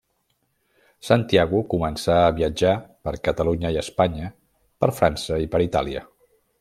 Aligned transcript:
Santiago 1.09 1.59
començà 1.73 2.15
a 2.21 2.31
viatjar 2.39 2.73
per 3.09 3.13
Catalunya 3.29 3.73
i 3.77 3.77
Espanya, 3.83 4.33
per 4.85 4.91
França 5.03 5.39
i 5.45 5.51
per 5.55 5.63
Itàlia. 5.67 6.03